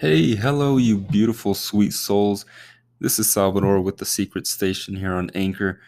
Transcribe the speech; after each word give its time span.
Hey, 0.00 0.34
hello, 0.34 0.78
you 0.78 0.96
beautiful, 0.96 1.52
sweet 1.52 1.92
souls. 1.92 2.46
This 3.00 3.18
is 3.18 3.30
Salvador 3.30 3.82
with 3.82 3.98
the 3.98 4.06
Secret 4.06 4.46
Station 4.46 4.96
here 4.96 5.12
on 5.12 5.28
Anchor. 5.34 5.78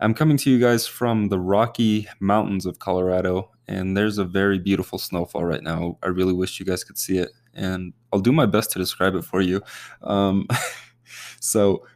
I'm 0.00 0.14
coming 0.14 0.36
to 0.38 0.50
you 0.50 0.58
guys 0.58 0.84
from 0.88 1.28
the 1.28 1.38
Rocky 1.38 2.08
Mountains 2.18 2.66
of 2.66 2.80
Colorado, 2.80 3.52
and 3.68 3.96
there's 3.96 4.18
a 4.18 4.24
very 4.24 4.58
beautiful 4.58 4.98
snowfall 4.98 5.44
right 5.44 5.62
now. 5.62 5.96
I 6.02 6.08
really 6.08 6.32
wish 6.32 6.58
you 6.58 6.66
guys 6.66 6.82
could 6.82 6.98
see 6.98 7.18
it, 7.18 7.30
and 7.54 7.92
I'll 8.12 8.18
do 8.18 8.32
my 8.32 8.46
best 8.46 8.72
to 8.72 8.80
describe 8.80 9.14
it 9.14 9.24
for 9.24 9.40
you. 9.40 9.62
Um, 10.02 10.48
so, 11.40 11.86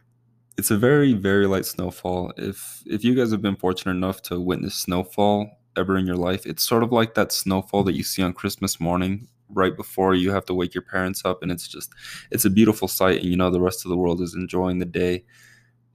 it's 0.57 0.71
a 0.71 0.77
very, 0.77 1.11
very 1.11 1.47
light 1.47 1.65
snowfall. 1.65 2.31
If 2.37 2.81
if 2.85 3.03
you 3.03 3.13
guys 3.13 3.31
have 3.31 3.41
been 3.41 3.57
fortunate 3.57 3.91
enough 3.91 4.21
to 4.21 4.39
witness 4.39 4.75
snowfall 4.75 5.49
ever 5.75 5.97
in 5.97 6.07
your 6.07 6.15
life, 6.15 6.45
it's 6.45 6.63
sort 6.63 6.83
of 6.83 6.93
like 6.93 7.13
that 7.15 7.33
snowfall 7.33 7.83
that 7.83 7.93
you 7.93 8.03
see 8.03 8.23
on 8.23 8.31
Christmas 8.31 8.79
morning 8.79 9.27
right 9.49 9.75
before 9.75 10.13
you 10.13 10.31
have 10.31 10.45
to 10.45 10.53
wake 10.53 10.73
your 10.73 10.81
parents 10.81 11.23
up 11.25 11.41
and 11.41 11.51
it's 11.51 11.67
just 11.67 11.91
it's 12.31 12.45
a 12.45 12.49
beautiful 12.49 12.87
sight 12.87 13.21
and 13.21 13.29
you 13.29 13.37
know 13.37 13.49
the 13.49 13.61
rest 13.61 13.85
of 13.85 13.89
the 13.89 13.97
world 13.97 14.21
is 14.21 14.35
enjoying 14.35 14.79
the 14.79 14.85
day. 14.85 15.23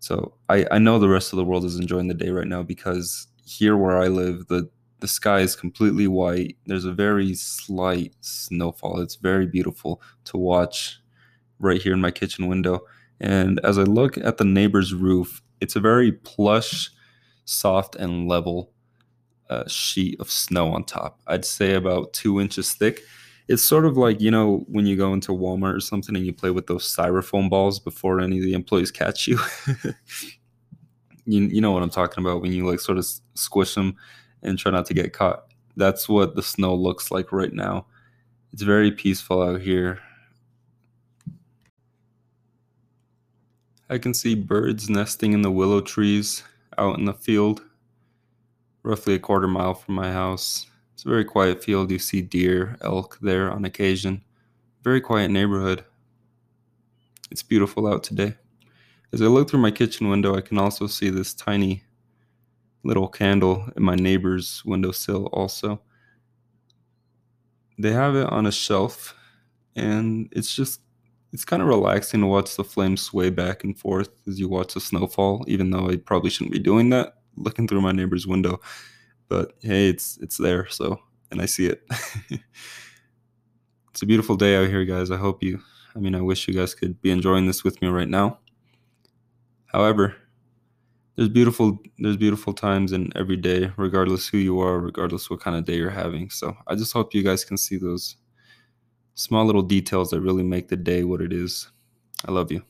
So 0.00 0.34
i 0.48 0.66
i 0.70 0.78
know 0.78 0.98
the 0.98 1.08
rest 1.08 1.32
of 1.32 1.36
the 1.36 1.44
world 1.44 1.64
is 1.64 1.78
enjoying 1.78 2.08
the 2.08 2.14
day 2.14 2.30
right 2.30 2.46
now 2.46 2.62
because 2.62 3.28
here 3.44 3.76
where 3.76 3.98
i 3.98 4.08
live 4.08 4.46
the 4.48 4.68
the 5.00 5.08
sky 5.08 5.40
is 5.40 5.56
completely 5.56 6.06
white. 6.06 6.56
There's 6.66 6.84
a 6.84 6.92
very 6.92 7.34
slight 7.34 8.14
snowfall. 8.20 9.00
It's 9.00 9.16
very 9.16 9.46
beautiful 9.46 10.00
to 10.26 10.36
watch 10.36 11.00
right 11.58 11.82
here 11.82 11.92
in 11.92 12.00
my 12.00 12.12
kitchen 12.12 12.46
window. 12.46 12.82
And 13.20 13.60
as 13.64 13.78
i 13.78 13.82
look 13.82 14.16
at 14.18 14.38
the 14.38 14.44
neighbor's 14.44 14.94
roof 14.94 15.42
it's 15.62 15.76
a 15.76 15.80
very 15.80 16.10
plush 16.10 16.90
soft 17.44 17.94
and 17.94 18.26
level 18.26 18.72
uh, 19.48 19.66
sheet 19.68 20.20
of 20.20 20.30
snow 20.30 20.72
on 20.72 20.82
top. 20.84 21.20
I'd 21.28 21.44
say 21.44 21.74
about 21.74 22.12
two 22.12 22.40
inches 22.40 22.74
thick 22.74 23.00
it's 23.52 23.62
sort 23.62 23.84
of 23.84 23.98
like 23.98 24.18
you 24.18 24.30
know 24.30 24.64
when 24.68 24.86
you 24.86 24.96
go 24.96 25.12
into 25.12 25.32
Walmart 25.32 25.76
or 25.76 25.80
something 25.80 26.16
and 26.16 26.24
you 26.24 26.32
play 26.32 26.50
with 26.50 26.66
those 26.66 26.84
styrofoam 26.84 27.50
balls 27.50 27.78
before 27.78 28.18
any 28.18 28.38
of 28.38 28.44
the 28.44 28.54
employees 28.54 28.90
catch 28.90 29.28
you. 29.28 29.38
you 31.26 31.42
you 31.42 31.60
know 31.60 31.70
what 31.70 31.82
I'm 31.82 31.90
talking 31.90 32.24
about 32.24 32.40
when 32.40 32.50
you 32.50 32.66
like 32.66 32.80
sort 32.80 32.96
of 32.96 33.06
squish 33.34 33.74
them 33.74 33.94
and 34.42 34.58
try 34.58 34.72
not 34.72 34.86
to 34.86 34.94
get 34.94 35.12
caught. 35.12 35.44
That's 35.76 36.08
what 36.08 36.34
the 36.34 36.42
snow 36.42 36.74
looks 36.74 37.10
like 37.10 37.30
right 37.30 37.52
now. 37.52 37.86
It's 38.54 38.62
very 38.62 38.90
peaceful 38.90 39.42
out 39.42 39.60
here. 39.60 39.98
I 43.90 43.98
can 43.98 44.14
see 44.14 44.34
birds 44.34 44.88
nesting 44.88 45.34
in 45.34 45.42
the 45.42 45.50
willow 45.50 45.82
trees 45.82 46.42
out 46.78 46.98
in 46.98 47.04
the 47.04 47.12
field, 47.12 47.62
roughly 48.82 49.14
a 49.14 49.18
quarter 49.18 49.48
mile 49.48 49.74
from 49.74 49.94
my 49.94 50.10
house. 50.10 50.66
It's 51.02 51.06
a 51.08 51.10
very 51.10 51.24
quiet 51.24 51.64
field. 51.64 51.90
You 51.90 51.98
see 51.98 52.22
deer, 52.22 52.76
elk 52.80 53.18
there 53.20 53.50
on 53.50 53.64
occasion. 53.64 54.22
Very 54.84 55.00
quiet 55.00 55.32
neighborhood. 55.32 55.84
It's 57.28 57.42
beautiful 57.42 57.88
out 57.88 58.04
today. 58.04 58.36
As 59.12 59.20
I 59.20 59.24
look 59.24 59.50
through 59.50 59.62
my 59.62 59.72
kitchen 59.72 60.08
window, 60.08 60.36
I 60.36 60.42
can 60.42 60.58
also 60.58 60.86
see 60.86 61.10
this 61.10 61.34
tiny 61.34 61.82
little 62.84 63.08
candle 63.08 63.68
in 63.76 63.82
my 63.82 63.96
neighbor's 63.96 64.62
windowsill, 64.64 65.26
also. 65.32 65.80
They 67.80 67.90
have 67.90 68.14
it 68.14 68.28
on 68.28 68.46
a 68.46 68.52
shelf, 68.52 69.16
and 69.74 70.28
it's 70.30 70.54
just, 70.54 70.82
it's 71.32 71.44
kind 71.44 71.62
of 71.62 71.68
relaxing 71.68 72.20
to 72.20 72.28
watch 72.28 72.54
the 72.54 72.62
flames 72.62 73.02
sway 73.02 73.30
back 73.30 73.64
and 73.64 73.76
forth 73.76 74.10
as 74.28 74.38
you 74.38 74.48
watch 74.48 74.74
the 74.74 74.80
snowfall, 74.80 75.44
even 75.48 75.70
though 75.70 75.90
I 75.90 75.96
probably 75.96 76.30
shouldn't 76.30 76.52
be 76.52 76.60
doing 76.60 76.90
that 76.90 77.14
looking 77.36 77.66
through 77.66 77.80
my 77.80 77.90
neighbor's 77.90 78.28
window 78.28 78.60
but 79.32 79.54
hey, 79.62 79.88
it's 79.88 80.18
it's 80.20 80.36
there. 80.36 80.68
So, 80.68 81.00
and 81.30 81.40
I 81.40 81.46
see 81.46 81.66
it. 81.66 81.82
it's 83.90 84.02
a 84.02 84.06
beautiful 84.06 84.36
day 84.36 84.56
out 84.56 84.68
here, 84.68 84.84
guys. 84.84 85.10
I 85.10 85.16
hope 85.16 85.42
you. 85.42 85.58
I 85.96 86.00
mean, 86.00 86.14
I 86.14 86.20
wish 86.20 86.46
you 86.46 86.52
guys 86.52 86.74
could 86.74 87.00
be 87.00 87.10
enjoying 87.10 87.46
this 87.46 87.64
with 87.64 87.80
me 87.80 87.88
right 87.88 88.08
now. 88.08 88.40
However, 89.66 90.14
there's 91.16 91.30
beautiful 91.30 91.78
there's 91.98 92.18
beautiful 92.18 92.52
times 92.52 92.92
in 92.92 93.10
every 93.16 93.38
day, 93.38 93.72
regardless 93.78 94.28
who 94.28 94.36
you 94.36 94.60
are, 94.60 94.78
regardless 94.78 95.30
what 95.30 95.40
kind 95.40 95.56
of 95.56 95.64
day 95.64 95.76
you're 95.76 95.88
having. 95.88 96.28
So 96.28 96.54
I 96.66 96.74
just 96.74 96.92
hope 96.92 97.14
you 97.14 97.22
guys 97.22 97.42
can 97.42 97.56
see 97.56 97.78
those 97.78 98.16
small 99.14 99.46
little 99.46 99.62
details 99.62 100.10
that 100.10 100.20
really 100.20 100.42
make 100.42 100.68
the 100.68 100.76
day 100.76 101.04
what 101.04 101.22
it 101.22 101.32
is. 101.32 101.70
I 102.28 102.32
love 102.32 102.52
you. 102.52 102.62